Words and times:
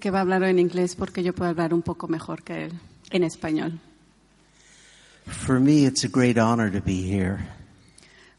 que 0.00 0.10
va 0.10 0.18
a 0.18 0.22
hablar 0.22 0.42
en 0.42 0.58
inglés 0.58 0.96
porque 0.96 1.22
yo 1.22 1.32
puedo 1.32 1.50
hablar 1.50 1.72
un 1.72 1.82
poco 1.82 2.08
mejor 2.08 2.42
que 2.42 2.64
él 2.64 2.72
en 3.10 3.22
español. 3.22 3.78
For 5.26 5.60
me, 5.60 5.84
it's 5.84 6.04
a 6.04 6.08
great 6.08 6.38
honor 6.38 6.70
to 6.72 6.80
be 6.80 7.02
here. 7.02 7.38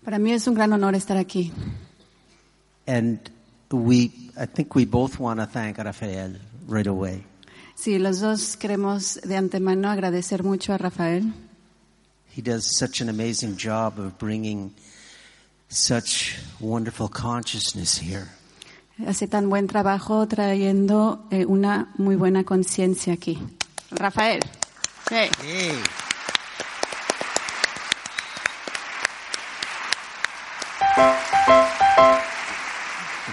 Para 0.03 0.17
mí 0.17 0.33
es 0.33 0.47
un 0.47 0.55
gran 0.55 0.73
honor 0.73 0.95
estar 0.95 1.17
aquí. 1.17 1.51
And 2.87 3.19
we, 3.71 4.11
I 4.37 4.45
think 4.45 4.75
we 4.75 4.85
both 4.85 5.19
want 5.19 5.39
to 5.39 5.45
thank 5.45 5.77
Rafael 5.77 6.39
right 6.67 6.87
away. 6.87 7.23
Sí, 7.75 7.97
los 7.99 8.19
dos 8.19 8.57
queremos 8.57 9.19
de 9.21 9.37
antemano 9.37 9.89
agradecer 9.89 10.43
mucho 10.43 10.73
a 10.73 10.77
Rafael. 10.77 11.33
He 12.35 12.41
does 12.41 12.65
such 12.77 13.01
an 13.01 13.09
amazing 13.09 13.57
job 13.57 13.99
of 13.99 14.17
bringing 14.17 14.73
such 15.69 16.37
wonderful 16.59 17.07
consciousness 17.07 17.97
here. 17.97 18.29
Hace 19.07 19.27
tan 19.27 19.49
buen 19.49 19.67
trabajo 19.67 20.27
trayendo 20.27 21.25
eh, 21.31 21.45
una 21.45 21.91
muy 21.97 22.15
buena 22.15 22.43
conciencia 22.43 23.13
aquí. 23.13 23.39
Rafael. 23.91 24.41
Sí. 25.09 25.15
Hey. 25.43 25.73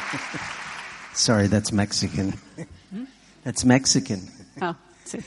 Sorry, 1.14 1.48
that's 1.48 1.72
Mexican. 1.72 2.34
That's 3.44 3.64
Mexican. 3.64 4.28
Oh, 4.60 4.74
sí. 5.04 5.22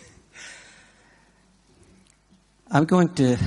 I'm 2.70 2.86
going 2.86 3.10
to 3.16 3.38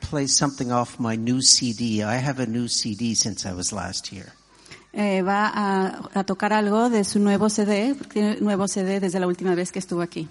play 0.00 0.26
something 0.26 0.70
off 0.70 1.00
my 1.00 1.16
new 1.16 1.40
CD. 1.40 2.02
I 2.02 2.16
have 2.16 2.38
a 2.38 2.46
new 2.46 2.68
CD 2.68 3.14
since 3.14 3.46
I 3.46 3.52
was 3.54 3.72
last 3.72 4.08
here. 4.08 4.32
Eh, 4.92 5.22
va 5.22 5.46
a, 5.46 6.10
a 6.14 6.24
tocar 6.24 6.52
algo 6.52 6.90
de 6.90 7.04
su 7.04 7.20
nuevo 7.20 7.48
CD, 7.48 7.94
tiene 8.12 8.40
nuevo 8.40 8.66
CD 8.66 8.98
desde 8.98 9.20
la 9.20 9.26
última 9.28 9.54
vez 9.54 9.70
que 9.70 9.78
estuvo 9.78 10.02
aquí. 10.02 10.28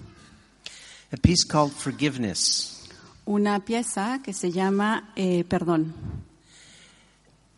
A 1.12 1.16
piece 1.16 1.46
called 1.48 1.72
Forgiveness. 1.72 2.88
Una 3.24 3.60
pieza 3.60 4.20
que 4.22 4.32
se 4.32 4.50
llama 4.52 5.12
eh, 5.16 5.44
Perdón. 5.44 5.94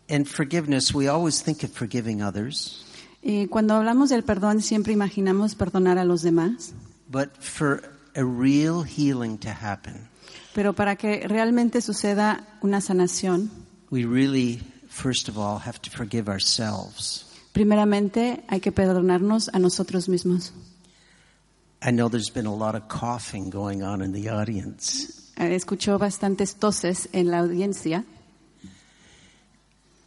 And 0.09 0.27
forgiveness, 0.27 0.93
we 0.95 1.09
always 1.09 1.43
think 1.43 1.65
of 1.65 1.71
forgiving 1.71 2.23
others, 2.23 2.85
Y 3.23 3.47
cuando 3.47 3.75
hablamos 3.75 4.11
del 4.11 4.25
perdón 4.25 4.61
siempre 4.61 4.93
imaginamos 4.93 5.55
perdonar 5.55 5.97
a 5.97 6.05
los 6.05 6.23
demás, 6.23 6.75
but 7.09 7.31
for 7.39 7.83
a 8.17 8.23
real 8.25 8.85
healing 8.85 9.39
to 9.39 9.49
happen, 9.49 10.09
pero 10.55 10.73
para 10.75 10.97
que 10.97 11.27
realmente 11.29 11.81
suceda 11.81 12.47
una 12.63 12.81
sanación, 12.81 13.51
we 13.91 14.05
really, 14.05 14.61
first 14.93 15.29
of 15.29 15.39
all, 15.39 15.59
have 15.59 15.81
to 15.81 15.91
forgive 15.91 16.29
ourselves. 16.29 17.25
primeramente 17.53 18.45
hay 18.49 18.61
que 18.61 18.73
perdonarnos 18.73 19.49
a 19.53 19.59
nosotros 19.59 20.09
mismos. 20.09 20.53
I 21.83 21.91
know 21.91 22.09
there's 22.09 22.31
been 22.33 22.47
a 22.47 22.55
lot 22.55 22.75
of 22.77 22.89
coughing 22.89 23.51
going 23.51 23.83
on 23.83 24.03
in 24.03 24.13
the 24.13 24.29
audience. 24.31 25.31
Eh, 25.37 25.55
Escuchó 25.55 25.99
bastantes 25.99 26.55
toses 26.57 27.09
en 27.13 27.31
la 27.31 27.39
audiencia. 27.41 28.05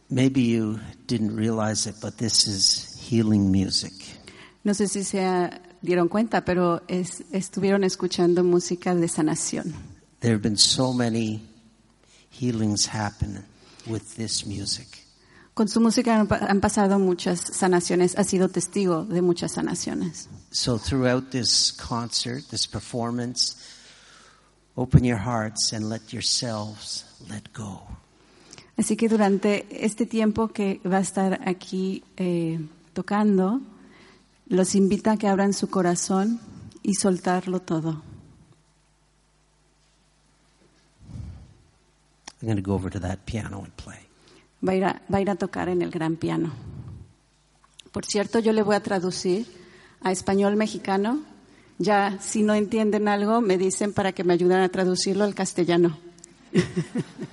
Maybe 0.08 0.42
you 0.42 0.78
didn't 1.06 1.36
realize 1.36 1.86
it, 1.88 1.96
but 2.00 2.16
this 2.16 2.46
is 2.46 2.96
healing 3.00 3.50
music. 3.50 3.92
No 4.64 4.72
sé 4.72 4.88
si 4.88 5.02
se 5.04 5.50
dieron 5.82 6.08
cuenta, 6.08 6.44
pero 6.44 6.82
es- 6.88 7.24
estuvieron 7.32 7.82
escuchando 7.84 8.42
música 8.44 8.94
de 8.94 9.08
sanación. 9.08 9.74
There 10.20 10.32
have 10.34 10.42
been 10.42 10.56
so 10.56 10.92
many 10.92 11.42
healings 12.30 12.86
happen 12.86 13.44
with 13.86 14.02
this 14.16 14.46
music. 14.46 14.86
Con 15.54 15.68
su 15.68 15.80
música 15.80 16.20
han, 16.20 16.28
han 16.30 16.60
pasado 16.60 16.98
muchas 16.98 17.40
sanaciones, 17.40 18.18
ha 18.18 18.24
sido 18.24 18.48
testigo 18.48 19.04
de 19.04 19.22
muchas 19.22 19.52
sanaciones. 19.52 20.28
So 20.50 20.78
throughout 20.78 21.30
this 21.30 21.72
concert, 21.72 22.44
this 22.50 22.66
performance, 22.66 23.56
open 24.74 25.04
your 25.04 25.18
hearts 25.18 25.72
and 25.72 25.88
let 25.88 26.12
yourselves 26.12 27.06
let 27.28 27.44
go. 27.54 27.82
Así 28.76 28.96
que 28.96 29.08
durante 29.08 29.66
este 29.70 30.04
tiempo 30.04 30.48
que 30.48 30.80
va 30.84 30.98
a 30.98 31.00
estar 31.00 31.40
aquí 31.48 32.04
eh, 32.18 32.60
tocando, 32.92 33.62
los 34.48 34.74
invita 34.74 35.12
a 35.12 35.16
que 35.16 35.28
abran 35.28 35.54
su 35.54 35.68
corazón 35.68 36.40
y 36.82 36.94
soltarlo 36.94 37.60
todo. 37.60 38.02
I'm 42.40 42.48
going 42.48 42.56
to 42.56 42.62
go 42.62 42.74
over 42.74 42.90
to 42.90 43.00
that 43.00 43.24
piano 43.24 43.62
and 43.62 43.74
play. 43.76 43.98
Va 44.60 44.72
a, 44.72 44.76
ir 44.76 44.84
a, 44.84 45.02
va 45.12 45.18
a 45.18 45.20
ir 45.20 45.30
a 45.30 45.36
tocar 45.36 45.68
en 45.68 45.82
el 45.82 45.90
gran 45.90 46.16
piano. 46.16 46.52
Por 47.92 48.04
cierto, 48.04 48.38
yo 48.40 48.52
le 48.52 48.62
voy 48.62 48.76
a 48.76 48.80
traducir 48.80 49.46
a 50.02 50.12
español 50.12 50.56
mexicano. 50.56 51.22
Ya, 51.78 52.18
si 52.20 52.42
no 52.42 52.54
entienden 52.54 53.08
algo, 53.08 53.40
me 53.40 53.56
dicen 53.58 53.92
para 53.92 54.12
que 54.12 54.24
me 54.24 54.34
ayuden 54.34 54.60
a 54.60 54.68
traducirlo 54.68 55.24
al 55.24 55.34
castellano. 55.34 55.98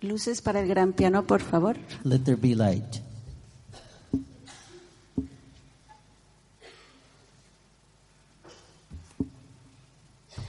Luces 0.00 0.40
para 0.42 0.60
el 0.60 0.68
gran 0.68 0.92
piano, 0.92 1.26
por 1.26 1.40
favor. 1.40 1.76
Let 2.04 2.20
there 2.20 2.36
be 2.36 2.54
light. 2.54 3.07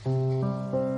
Thank 0.10 0.89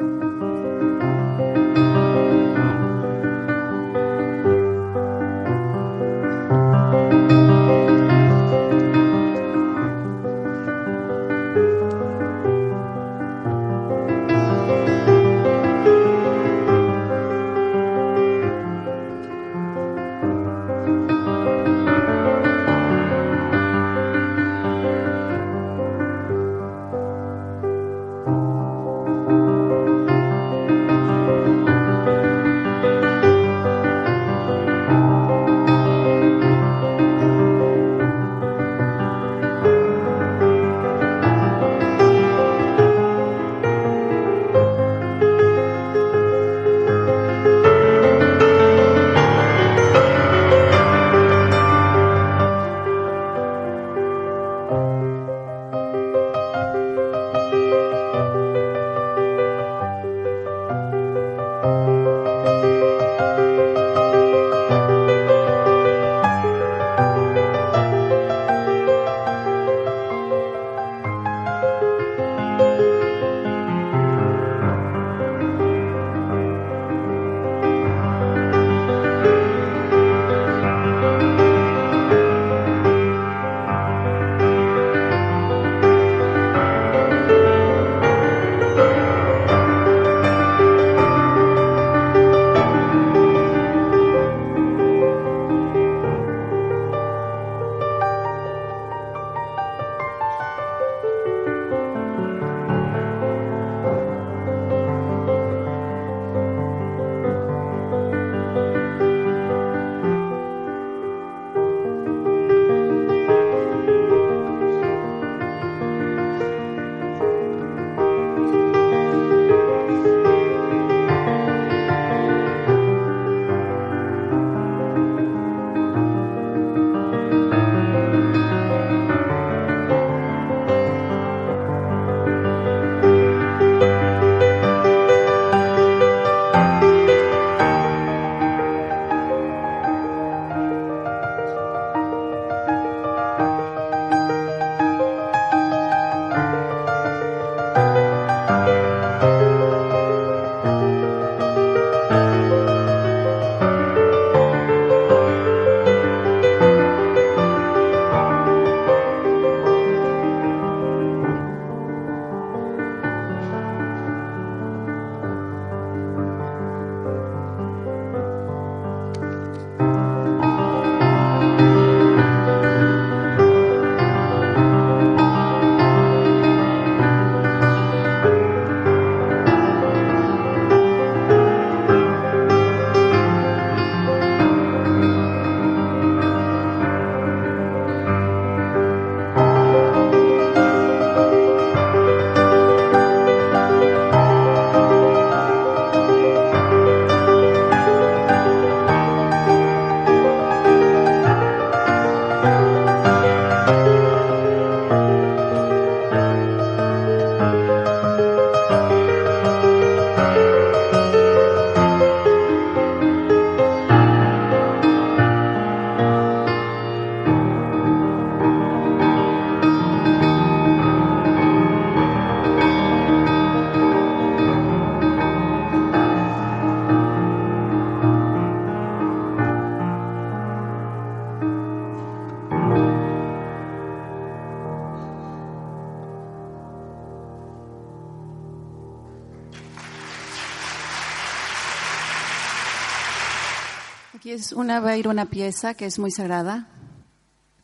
Aquí 244.31 244.39
es 244.39 244.53
una, 244.53 244.79
va 244.79 244.91
a 244.91 244.97
ir 244.97 245.09
una 245.09 245.25
pieza 245.25 245.73
que 245.73 245.85
es 245.85 245.99
muy 245.99 246.09
sagrada. 246.09 246.65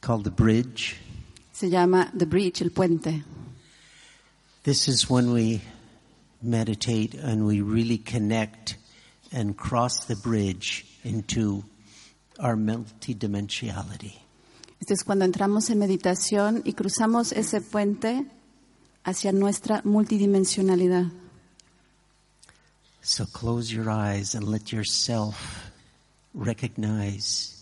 called 0.02 0.26
The 0.26 0.32
Bridge. 0.32 0.98
Se 1.54 1.70
llama 1.70 2.12
The 2.14 2.26
Bridge, 2.26 2.62
el 2.62 2.72
puente. 2.72 3.24
This 4.64 4.90
is 4.90 5.10
when 5.10 5.32
we 5.32 5.62
meditate 6.42 7.14
and 7.14 7.48
we 7.48 7.62
really 7.62 7.98
connect 7.98 8.76
and 9.32 9.56
cross 9.56 10.08
the 10.08 10.18
bridge 10.18 10.86
into 11.06 11.64
our 12.38 12.58
multidimensionality. 12.58 14.20
Esto 14.82 14.94
es 14.94 15.06
cuando 15.06 15.24
entramos 15.24 15.70
en 15.70 15.80
meditación 15.80 16.64
y 16.66 16.74
cruzamos 16.74 17.32
ese 17.32 17.62
puente 17.62 18.26
hacia 19.06 19.32
nuestra 19.32 19.82
multidimensionalidad. 19.86 21.12
So 23.02 23.26
close 23.26 23.72
your 23.72 23.90
eyes 23.90 24.36
and 24.36 24.50
let 24.50 24.74
yourself 24.74 25.67
recognize 26.34 27.54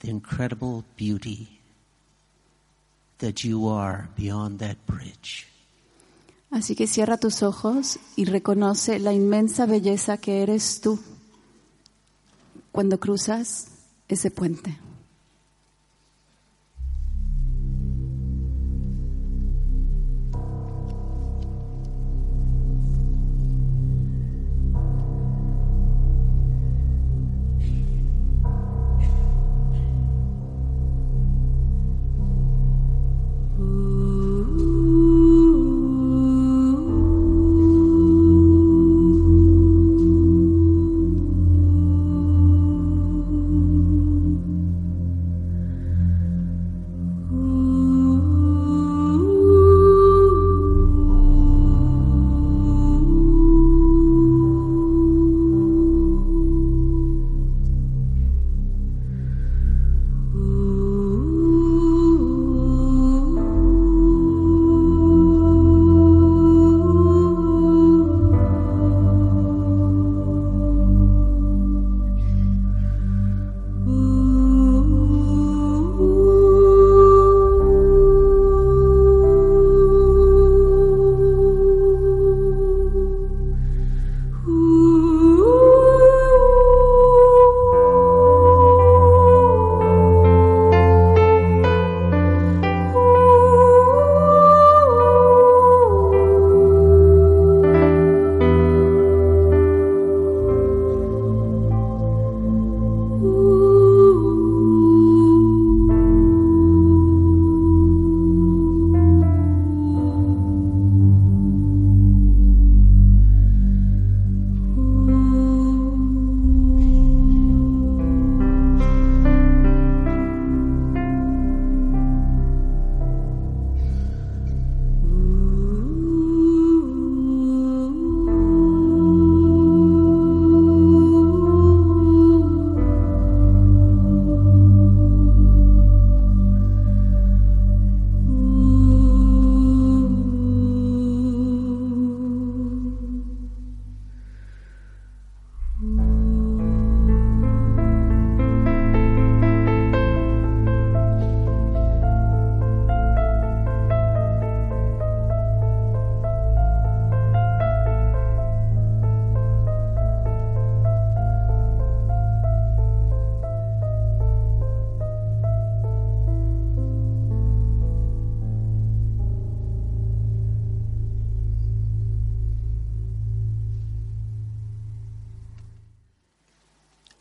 the 0.00 0.08
incredible 0.08 0.84
beauty 0.96 1.60
that 3.18 3.44
you 3.44 3.68
are 3.68 4.08
beyond 4.16 4.58
that 4.58 4.76
bridge. 4.86 5.46
Así 6.50 6.74
que 6.74 6.86
cierra 6.88 7.16
tus 7.16 7.42
ojos 7.42 7.98
y 8.16 8.24
reconoce 8.24 8.98
la 8.98 9.12
inmensa 9.12 9.66
belleza 9.66 10.16
que 10.18 10.42
eres 10.42 10.80
tú 10.80 10.98
cuando 12.72 12.98
cruzas 12.98 13.68
ese 14.08 14.30
puente. 14.30 14.76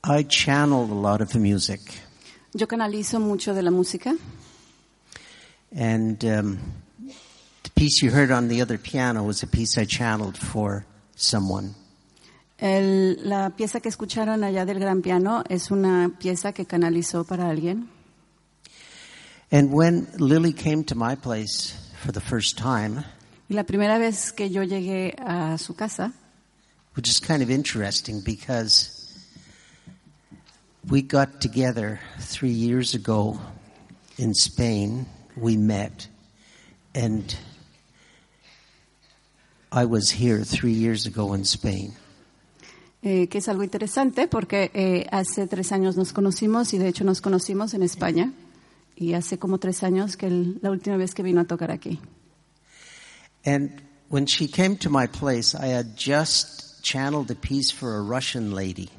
I 0.10 0.24
channeled 0.24 0.90
a 0.90 0.96
lot 0.96 1.22
of 1.22 1.30
the 1.34 1.40
music, 1.40 1.80
Yo 2.54 2.66
canalizo 2.68 3.20
mucho 3.20 3.54
de 3.54 3.62
la 3.62 3.70
música 3.70 4.18
and 5.72 6.24
um, 6.26 6.58
the 7.64 7.70
piece 7.76 8.02
you 8.02 8.10
heard 8.10 8.32
on 8.32 8.48
the 8.48 8.60
other 8.62 8.80
piano 8.80 9.22
was 9.24 9.44
a 9.44 9.48
piece 9.48 9.78
I 9.78 9.86
channeled 9.86 10.36
for 10.36 10.84
someone. 11.16 11.76
El- 12.60 13.18
la 13.24 13.52
pieza 13.52 13.80
que 13.80 13.90
escucharon 13.90 14.44
allá 14.44 14.66
del 14.66 14.80
gran 14.80 15.02
piano 15.04 15.44
es 15.48 15.70
una 15.70 16.10
pieza 16.20 16.54
que 16.54 16.66
canalizó 16.66 17.24
para 17.24 17.48
alguien. 17.48 17.88
And 19.52 19.72
when 19.72 20.08
Lily 20.18 20.54
came 20.54 20.84
to 20.86 20.96
my 20.96 21.16
place 21.16 21.74
for 22.04 22.12
the 22.12 22.20
first 22.22 22.58
time, 22.58 23.04
Y 23.48 23.56
la 23.56 23.64
primera 23.64 23.98
vez 24.00 24.32
que 24.32 24.50
yo 24.50 24.64
llegué 24.64 25.16
a 25.20 25.58
su 25.60 25.76
casa, 25.76 26.12
which 26.96 27.08
is 27.08 27.20
kind 27.20 27.42
of 27.44 27.50
interesting 27.52 28.22
because 28.22 28.99
we 30.90 31.02
got 31.02 31.40
together 31.42 32.00
three 32.20 32.52
years 32.52 32.94
ago 32.96 33.40
in 34.18 34.34
Spain. 34.34 35.06
We 35.36 35.56
met, 35.58 36.08
and 36.94 37.36
I 39.72 39.86
was 39.86 40.10
here 40.12 40.44
three 40.44 40.74
years 40.74 41.06
ago 41.06 41.34
in 41.34 41.46
Spain. 41.46 41.94
eh, 43.02 43.28
que 43.30 43.38
es 43.40 43.48
algo 43.48 43.64
interesante 43.64 44.28
porque 44.28 44.72
eh, 44.74 45.06
hace 45.10 45.48
tres 45.48 45.72
años 45.72 45.96
nos 45.96 46.12
conocimos 46.12 46.74
y 46.74 46.78
de 46.80 46.90
hecho 46.90 47.06
nos 47.06 47.22
conocimos 47.22 47.74
en 47.74 47.82
España 47.82 48.34
y 48.98 49.14
hace 49.14 49.38
como 49.40 49.58
tres 49.58 49.84
años 49.84 50.18
que 50.18 50.28
el- 50.28 50.60
la 50.62 50.70
última 50.70 50.98
vez 50.98 51.14
que 51.14 51.24
vino 51.24 51.40
a 51.40 51.46
tocar 51.46 51.72
aquí. 51.72 51.98
And 53.46 53.82
when 54.10 54.26
she 54.26 54.50
came 54.50 54.76
to 54.80 54.90
my 54.90 55.08
place, 55.08 55.56
I 55.56 55.68
had 55.74 55.96
just 55.96 56.84
channeled 56.84 57.32
a 57.32 57.36
piece 57.36 57.72
for 57.72 57.96
a 57.96 58.02
Russian 58.02 58.54
lady. 58.54 58.90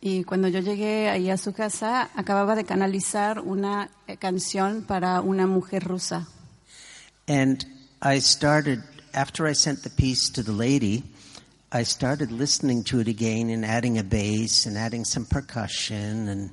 Y 0.00 0.22
cuando 0.24 0.46
yo 0.48 0.60
llegué 0.60 1.08
ahí 1.08 1.28
a 1.30 1.36
su 1.36 1.52
casa, 1.52 2.08
acababa 2.14 2.54
de 2.54 2.64
canalizar 2.64 3.40
una 3.40 3.90
eh, 4.06 4.16
canción 4.16 4.82
para 4.86 5.20
una 5.20 5.46
mujer 5.46 5.84
rusa. 5.84 6.28
And 7.26 7.64
I 8.00 8.20
started, 8.20 8.80
after 9.12 9.46
I 9.50 9.54
sent 9.54 9.82
the 9.82 9.90
piece 9.90 10.30
to 10.32 10.42
the 10.42 10.52
lady, 10.52 11.02
I 11.72 11.82
started 11.84 12.30
listening 12.30 12.84
to 12.84 13.00
it 13.00 13.08
again 13.08 13.50
and 13.50 13.64
adding 13.64 13.98
a 13.98 14.02
bass 14.04 14.66
and 14.66 14.76
adding 14.78 15.04
some 15.04 15.26
percussion 15.26 16.28
and 16.28 16.50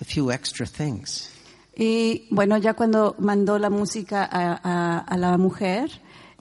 a 0.00 0.04
few 0.04 0.30
extra 0.30 0.66
things. 0.66 1.30
Y 1.74 2.28
bueno, 2.30 2.58
ya 2.58 2.74
cuando 2.74 3.16
mandó 3.18 3.58
la 3.58 3.70
música 3.70 4.28
a, 4.30 4.60
a- 4.62 4.98
a 4.98 5.16
la 5.16 5.38
mujer, 5.38 5.90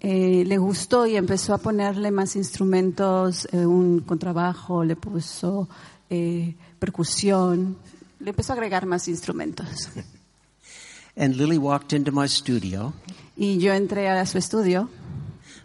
eh, 0.02 0.44
le 0.46 0.58
gustó 0.58 1.08
y 1.08 1.16
empezó 1.16 1.54
a 1.54 1.58
ponerle 1.60 2.12
más 2.12 2.36
instrumentos, 2.36 3.48
eh, 3.54 3.66
un 3.66 4.02
contrabajo, 4.02 4.84
le 4.84 4.96
puso 4.98 5.70
eh, 6.12 6.56
percusión. 6.78 7.78
Le 8.20 8.30
empezó 8.30 8.52
a 8.52 8.56
agregar 8.56 8.86
más 8.86 9.08
instrumentos. 9.08 9.90
And 11.16 11.36
Lily 11.36 11.58
walked 11.58 11.94
into 11.94 12.12
my 12.12 12.28
studio. 12.28 12.94
Y 13.36 13.58
yo 13.58 13.74
entré 13.74 14.10
a 14.10 14.26
su 14.26 14.38
estudio 14.38 14.90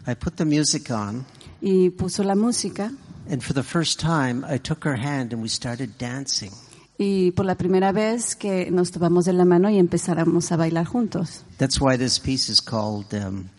I 0.07 0.15
put 0.15 0.35
the 0.37 0.45
music 0.45 0.89
on, 0.89 1.25
y 1.61 1.89
puso 1.89 2.23
la 2.23 2.33
música. 2.35 2.91
and 3.29 3.43
for 3.43 3.53
the 3.53 3.63
first 3.63 3.99
time, 3.99 4.45
I 4.47 4.57
took 4.57 4.85
her 4.85 4.95
hand 4.95 5.33
and 5.33 5.41
we 5.41 5.49
started 5.49 5.97
dancing. 5.97 6.51
Y 6.97 7.31
por 7.31 7.45
la 7.45 7.55
primera 7.55 7.91
vez 7.91 8.35
que 8.35 8.71
nos 8.71 8.91
tomamos 8.91 9.25
de 9.25 9.33
la 9.33 9.43
mano 9.43 9.69
y 9.69 9.77
empezáramos 9.77 10.51
a 10.51 10.55
bailar 10.55 10.85
juntos. 10.85 11.43
That's 11.57 11.79
why 11.79 11.97
this 11.97 12.19
piece 12.19 12.49
is 12.49 12.61
called 12.61 13.13
um, 13.13 13.49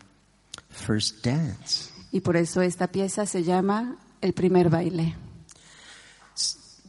First 0.71 1.23
Dance. 1.23 1.91
Y 2.11 2.21
por 2.21 2.37
eso 2.37 2.63
esta 2.63 2.87
pieza 2.87 3.27
se 3.27 3.45
llama 3.45 3.97
El 4.23 4.33
primer 4.33 4.71
baile. 4.71 5.15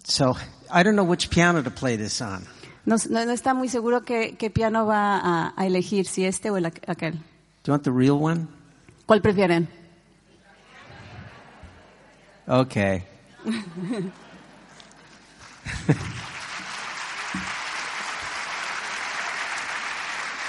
So 0.10 0.36
I 0.72 0.82
don't 0.84 0.95
know 0.95 1.04
which 1.04 1.30
piano 1.30 1.62
to 1.62 1.69
play 1.69 1.95
this 1.95 2.19
on. 2.22 2.43
No, 2.86 2.95
no- 3.10 3.26
no 3.26 3.32
está 3.32 3.54
muy 3.54 3.69
seguro 3.69 4.02
qué, 4.02 4.36
qué 4.38 4.50
piano 4.50 4.86
va 4.88 5.19
a, 5.19 5.54
a 5.56 5.65
elegir, 5.67 6.08
si 6.08 6.26
este 6.26 6.50
o 6.50 6.58
el 6.58 6.65
aqu- 6.65 6.84
aquel. 6.88 7.13
Do 7.63 7.67
you 7.67 7.74
want 7.74 7.84
the 7.84 7.91
real 7.91 8.17
one? 8.19 8.48
¿Cuál 9.06 9.22
prefieren? 9.22 9.67
Okay. 12.48 13.04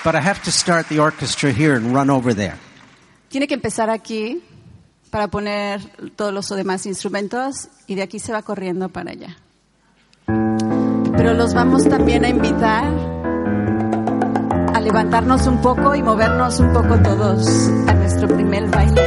but 0.04 0.14
I 0.14 0.20
have 0.20 0.42
to 0.44 0.52
start 0.52 0.88
the 0.88 0.98
orchestra 1.00 1.52
here 1.52 1.74
and 1.74 1.92
run 1.94 2.10
over 2.10 2.32
there. 2.34 2.58
Tiene 3.28 3.46
que 3.46 3.54
empezar 3.54 3.90
aquí 3.90 4.42
para 5.10 5.28
poner 5.28 5.80
todos 6.16 6.32
los 6.32 6.48
demás 6.48 6.86
instrumentos 6.86 7.68
y 7.86 7.94
de 7.94 8.02
aquí 8.02 8.18
se 8.18 8.32
va 8.32 8.42
corriendo 8.42 8.88
para 8.88 9.10
allá. 9.12 9.36
Pero 11.20 11.34
los 11.34 11.52
vamos 11.52 11.86
también 11.86 12.24
a 12.24 12.30
invitar 12.30 12.82
a 14.74 14.80
levantarnos 14.80 15.46
un 15.46 15.60
poco 15.60 15.94
y 15.94 16.02
movernos 16.02 16.58
un 16.60 16.72
poco 16.72 16.98
todos 16.98 17.46
a 17.88 17.92
nuestro 17.92 18.26
primer 18.26 18.66
baile. 18.70 19.02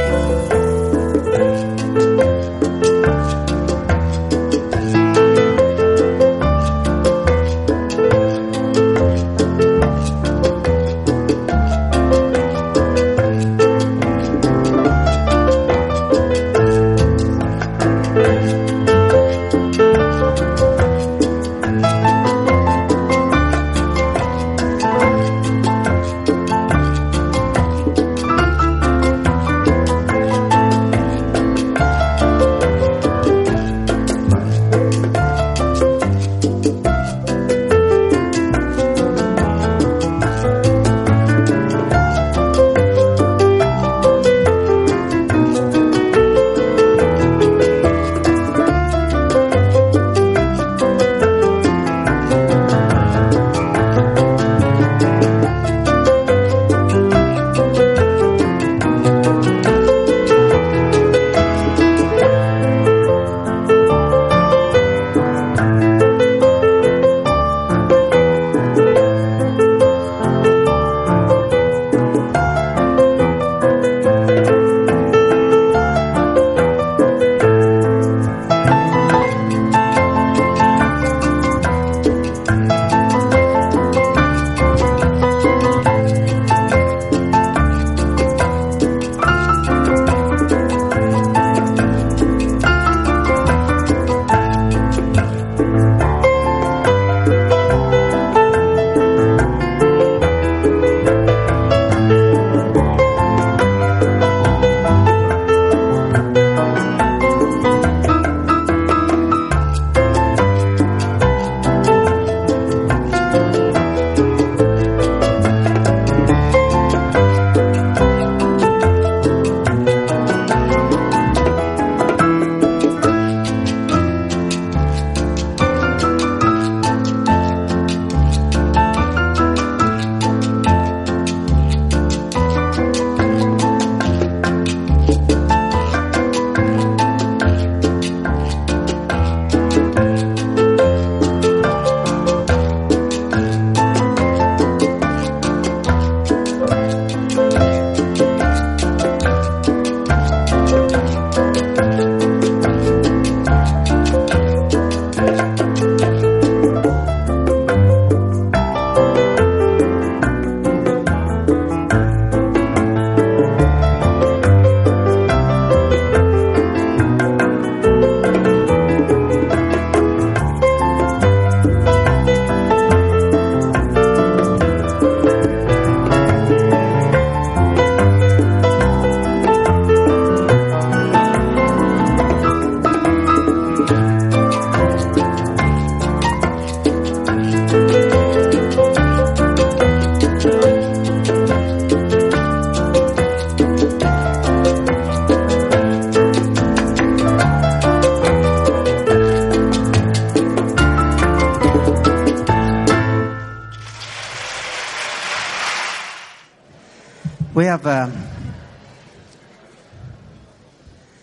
We 207.54 207.66
have 207.66 207.86
uh, 207.86 208.10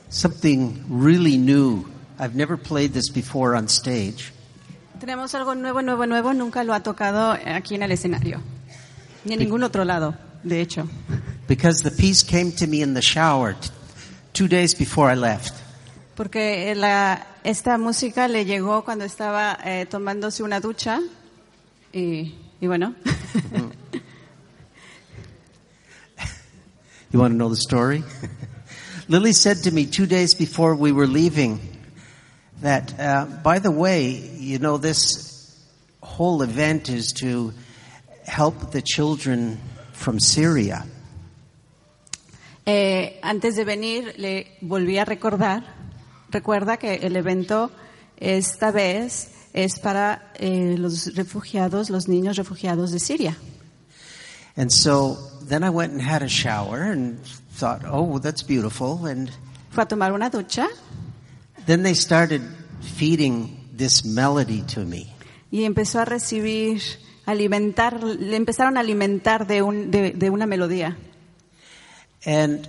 something 0.08 0.86
really 0.88 1.38
new. 1.38 1.86
I've 2.18 2.36
never 2.36 2.56
played 2.56 2.94
this 2.94 3.10
before 3.10 3.54
on 3.54 3.68
stage. 3.68 4.32
Tenemos 5.00 5.36
algo 5.36 5.56
nuevo, 5.56 5.82
nuevo, 5.82 6.06
nuevo. 6.06 6.32
Nunca 6.34 6.64
lo 6.64 6.74
ha 6.74 6.80
tocado 6.80 7.32
aquí 7.32 7.76
en 7.76 7.84
el 7.84 7.92
escenario. 7.92 8.40
Ni 9.26 9.34
en 9.34 9.40
ningún 9.40 9.64
otro 9.64 9.84
lado, 9.84 10.16
de 10.44 10.62
hecho. 10.62 10.88
Because 11.50 11.84
the 11.84 11.92
piece 11.92 12.24
came 12.24 12.54
to 12.54 12.66
me 12.66 12.82
in 12.82 12.94
the 12.94 13.02
shower 13.02 13.58
two 14.32 14.48
days 14.48 14.74
before 14.74 15.12
I 15.12 15.16
left. 15.16 15.54
Porque 16.16 16.74
la, 16.76 17.28
esta 17.44 17.78
música 17.78 18.30
le 18.30 18.46
llegó 18.46 18.86
cuando 18.86 19.04
estaba 19.04 19.58
eh, 19.66 19.86
tomándose 19.86 20.44
una 20.44 20.62
ducha 20.62 21.02
y, 21.92 22.36
y 22.62 22.68
bueno. 22.68 22.96
You 27.12 27.20
want 27.20 27.34
to 27.34 27.38
know 27.38 27.50
the 27.50 27.58
story? 27.58 28.04
Lily 29.10 29.34
said 29.34 29.58
to 29.64 29.72
me 29.72 29.86
two 29.86 30.06
days 30.06 30.34
before 30.34 30.76
we 30.76 30.94
were 30.94 31.08
leaving 31.08 31.60
that, 32.62 32.98
uh, 32.98 33.26
by 33.44 33.60
the 33.60 33.72
way, 33.72 34.12
you 34.12 34.60
know, 34.60 34.78
this 34.78 35.60
whole 36.02 36.42
event 36.42 36.88
is 36.88 37.12
to 37.20 37.54
help 38.26 38.72
the 38.72 38.82
children 38.82 39.60
from 39.92 40.22
Syria. 40.22 40.86
Eh, 42.66 43.20
antes 43.22 43.58
de 43.58 43.66
venir 43.66 44.14
le 44.18 44.48
volví 44.62 44.98
a 44.98 45.04
recordar, 45.04 45.66
recuerda 46.30 46.78
que 46.78 46.96
el 46.96 47.18
evento 47.18 47.72
esta 48.16 48.72
vez 48.72 49.32
es 49.52 49.80
para 49.80 50.32
eh, 50.36 50.76
los 50.78 51.14
refugiados, 51.16 51.90
los 51.90 52.08
niños 52.08 52.38
refugiados 52.38 52.92
de 52.92 53.00
Siria. 53.00 53.38
And 54.62 54.72
so 54.72 55.18
then 55.42 55.64
I 55.64 55.72
went 55.72 55.92
and 55.92 56.00
had 56.00 56.22
a 56.22 56.30
shower 56.30 56.84
and 56.84 57.20
thought, 57.58 57.82
oh, 57.84 58.20
that's 58.20 58.44
beautiful. 58.44 59.08
And 59.08 59.32
Fue 59.72 59.82
a 59.82 59.88
tomar 59.88 60.14
una 60.14 60.30
ducha 60.30 60.68
then 61.66 61.82
they 61.82 61.96
started 61.96 62.42
feeding 62.82 63.58
this 63.74 64.06
melody 64.06 64.62
to 64.74 64.82
me. 64.86 65.12
y 65.52 65.64
empezó 65.66 66.00
a 66.00 66.06
recibir, 66.06 66.80
alimentar, 67.26 68.04
le 68.04 68.36
empezaron 68.36 68.78
a 68.78 68.82
alimentar 68.82 69.48
de, 69.48 69.64
un, 69.64 69.90
de, 69.90 70.12
de 70.12 70.30
una 70.30 70.46
melodía 70.46 70.96
And 72.24 72.68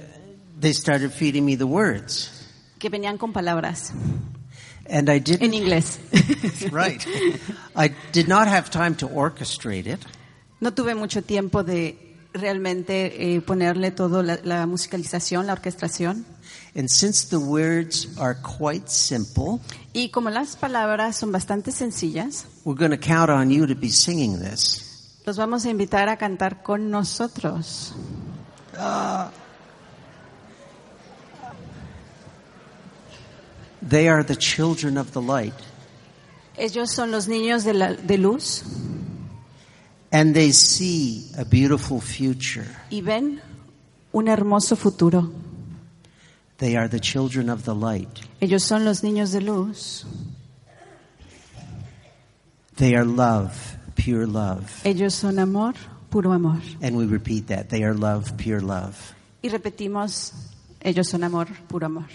they 0.59 0.73
started 0.73 1.13
feeding 1.13 1.45
me 1.45 1.57
the 1.57 1.67
words. 1.67 2.31
que 2.79 2.89
venían 2.89 3.19
con 3.19 3.35
palabras 3.35 3.93
And 4.87 5.11
I 5.11 5.19
didn't, 5.19 5.53
inglés. 5.53 5.99
right. 6.73 7.07
I 7.77 7.89
did 8.13 8.29
not 8.29 8.49
have 8.49 8.71
time 8.71 8.95
to 8.97 9.09
orchestrate 9.09 9.87
it. 9.87 10.01
No 10.63 10.73
tuve 10.73 10.95
mucho 10.95 11.23
tiempo 11.23 11.65
de 11.65 11.99
realmente 12.33 13.35
eh, 13.35 13.41
ponerle 13.41 13.91
todo 13.91 14.23
la, 14.23 14.39
la 14.45 14.65
musicalización, 14.65 15.49
la 15.49 15.55
orquestación. 15.55 16.25
And 16.77 16.89
since 16.89 17.27
the 17.29 17.39
words 17.39 18.09
are 18.17 18.37
quite 18.41 18.89
simple, 18.89 19.59
Y 19.93 20.11
como 20.11 20.31
las 20.31 20.55
palabras 20.55 21.17
son 21.17 21.33
bastante 21.33 21.73
sencillas, 21.73 22.47
we're 22.65 22.79
going 22.79 22.93
to 22.93 22.97
count 22.97 23.29
on 23.29 23.51
you 23.51 23.67
to 23.67 23.75
be 23.75 23.91
singing 23.91 24.39
this. 24.39 25.19
los 25.27 25.37
vamos 25.37 25.65
a 25.67 25.71
invitar 25.71 26.09
a 26.09 26.17
cantar 26.17 26.63
con 26.63 26.93
nosotros. 26.93 27.93
They 33.87 34.07
are 34.07 34.23
the 34.23 34.37
children 34.37 34.97
of 34.97 35.11
the 35.11 35.21
light, 35.21 35.55
Ellos 36.57 36.93
son 36.93 37.11
los 37.11 37.27
niños 37.27 37.65
de, 37.65 37.75
la, 37.75 37.95
de 37.95 38.17
luz 38.17 38.63
and 40.13 40.35
they 40.35 40.53
see 40.53 41.25
a 41.39 41.45
beautiful 41.45 42.01
future. 42.01 42.67
y 42.91 43.01
ven 43.01 43.41
un 44.13 44.29
hermoso 44.29 44.77
futuro. 44.77 45.33
They 46.59 46.77
are 46.77 46.87
the 46.89 47.01
children 47.01 47.49
of 47.49 47.65
the 47.65 47.75
light. 47.75 48.21
Ellos 48.41 48.63
son 48.63 48.85
los 48.85 49.03
niños 49.03 49.33
de 49.33 49.41
luz. 49.41 50.05
They 52.77 52.95
are 52.95 53.05
love, 53.05 53.77
pure 53.97 54.27
love. 54.27 54.71
Ellos 54.85 55.15
son 55.15 55.39
amor, 55.39 55.75
puro 56.11 56.33
amor. 56.33 56.61
And 56.81 56.97
we 56.97 57.07
repeat 57.07 57.49
that. 57.49 57.69
They 57.69 57.83
are 57.83 57.95
love, 57.95 58.37
pure 58.37 58.61
love. 58.61 58.97
Y 59.43 59.49
repetimos, 59.49 60.33
ellos 60.81 61.09
son 61.09 61.25
amor, 61.25 61.49
puro 61.69 61.87
amor. 61.87 62.07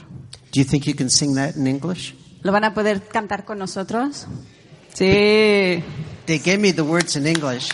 Do 0.52 0.62
you 0.62 0.64
think 0.64 0.88
you 0.88 0.96
can 0.96 1.10
sing 1.10 1.36
that 1.36 1.56
in 1.56 1.68
English? 1.68 2.14
¿Lo 2.42 2.52
van 2.52 2.64
a 2.64 2.74
poder 2.74 3.02
cantar 3.02 3.44
con 3.44 3.58
nosotros? 3.60 4.28
Sí. 4.98 5.84
They 6.26 6.40
gave 6.40 6.60
me 6.60 6.72
the 6.72 6.84
words 6.84 7.16
in 7.16 7.28
English. 7.28 7.70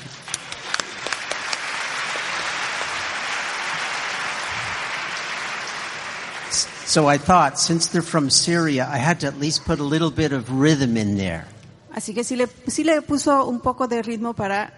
So 6.86 7.08
I 7.08 7.18
thought, 7.18 7.58
since 7.58 7.88
they're 7.88 8.02
from 8.02 8.30
Syria, 8.30 8.90
I 8.92 8.98
had 8.98 9.22
to 9.22 9.28
at 9.28 9.40
least 9.40 9.64
put 9.64 9.80
a 9.80 9.84
little 9.84 10.12
bit 10.12 10.34
of 10.34 10.52
rhythm 10.52 10.98
in 10.98 11.16
there. 11.16 11.46
Así 11.96 12.14
que 12.14 12.26
sí 12.26 12.36
le, 12.36 12.48
sí 12.68 12.84
le 12.84 13.02
puso 13.02 13.48
un 13.48 13.62
poco 13.62 13.88
de 13.88 14.02
ritmo 14.02 14.34
para 14.34 14.74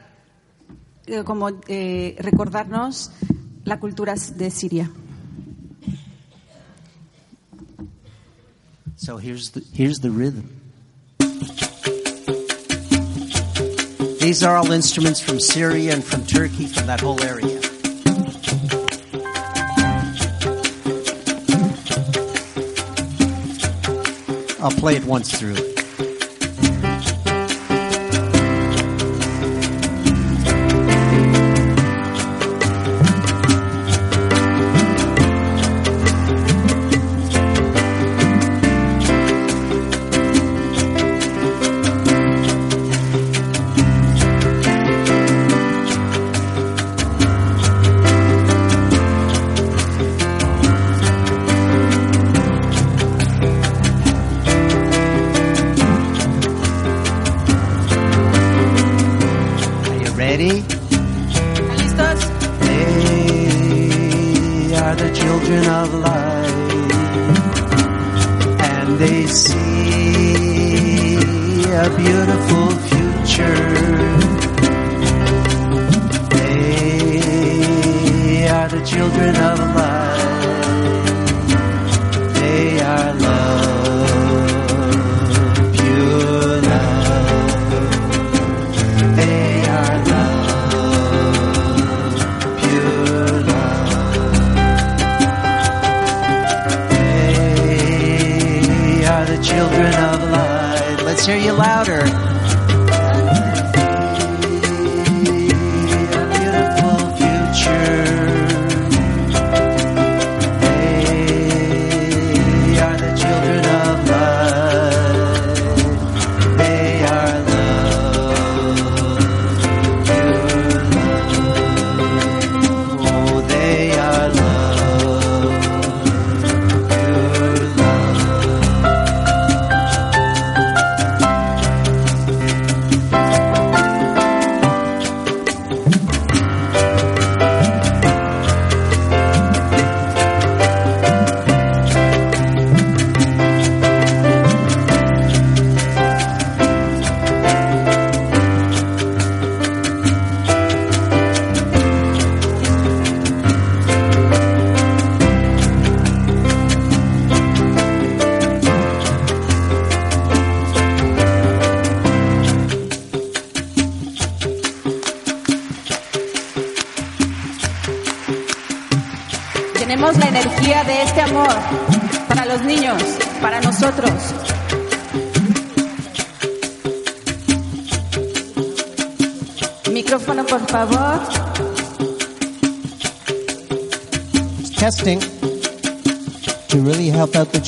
eh, 1.08 1.24
como 1.24 1.50
eh, 1.68 2.16
recordarnos 2.20 3.10
la 3.64 3.80
cultura 3.80 4.14
de 4.14 4.52
Siria. 4.52 4.92
So 8.98 9.18
here's 9.18 9.50
the, 9.50 9.64
here's 9.74 9.98
the 9.98 10.12
rhythm. 10.12 10.65
These 14.26 14.42
are 14.42 14.58
all 14.58 14.72
instruments 14.72 15.20
from 15.20 15.40
Syria 15.40 15.94
and 15.94 16.04
from 16.04 16.26
Turkey, 16.26 16.66
from 16.66 16.88
that 16.88 17.00
whole 17.00 17.22
area. 17.22 17.62
I'll 24.60 24.72
play 24.72 24.96
it 24.96 25.06
once 25.06 25.40
through. 25.40 25.75
Ready? 60.38 60.64
Listos? 61.78 62.22
They 64.68 64.76
are 64.76 64.96
the 64.96 65.10
children 65.14 65.64
of 65.70 65.94
light, 65.94 66.35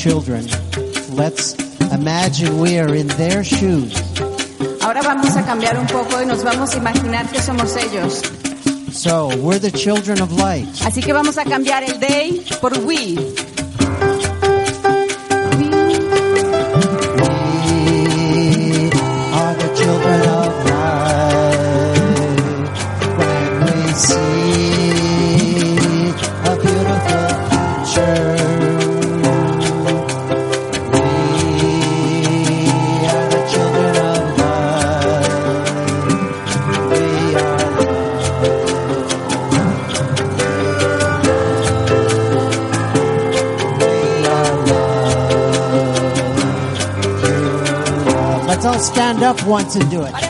children. 0.07 0.45
Let's 1.15 1.53
imagine 1.91 2.59
we 2.59 2.79
are 2.79 2.95
in 2.95 3.07
their 3.19 3.43
shoes. 3.43 3.93
Ahora 4.81 5.01
vamos 5.01 5.35
a 5.35 5.43
cambiar 5.43 5.77
un 5.77 5.87
poco 5.87 6.21
y 6.21 6.25
nos 6.25 6.43
vamos 6.43 6.73
a 6.73 6.77
imaginar 6.77 7.29
que 7.29 7.41
somos 7.41 7.75
ellos. 7.75 8.21
So, 8.93 9.27
we're 9.39 9.59
the 9.59 9.71
children 9.71 10.21
of 10.21 10.31
light. 10.31 10.67
Así 10.85 11.01
que 11.01 11.11
vamos 11.11 11.37
a 11.37 11.43
cambiar 11.43 11.83
el 11.83 11.99
they 11.99 12.41
por 12.61 12.71
we. 12.85 13.17
to 49.79 49.89
do 49.89 50.03
it. 50.03 50.26